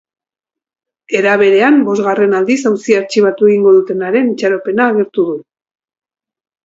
[1.19, 5.41] Era berean, bosgarren aldiz auzia artxibatu egingo dutenaren itxaropena agertu du.